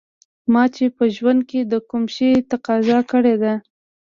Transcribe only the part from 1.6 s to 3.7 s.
د کوم شي تقاضا کړې ده